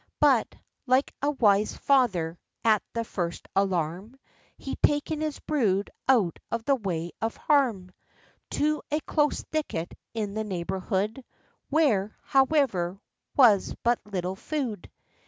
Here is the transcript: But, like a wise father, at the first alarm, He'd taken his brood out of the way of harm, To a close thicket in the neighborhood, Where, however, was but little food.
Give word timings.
But, 0.19 0.55
like 0.87 1.13
a 1.21 1.29
wise 1.29 1.77
father, 1.77 2.39
at 2.65 2.81
the 2.93 3.03
first 3.03 3.47
alarm, 3.55 4.17
He'd 4.57 4.81
taken 4.81 5.21
his 5.21 5.37
brood 5.39 5.91
out 6.09 6.39
of 6.51 6.65
the 6.65 6.73
way 6.75 7.11
of 7.21 7.37
harm, 7.37 7.91
To 8.57 8.81
a 8.89 8.99
close 9.01 9.43
thicket 9.51 9.95
in 10.15 10.33
the 10.33 10.43
neighborhood, 10.43 11.23
Where, 11.69 12.15
however, 12.23 12.99
was 13.37 13.75
but 13.83 13.99
little 14.03 14.35
food. 14.35 14.89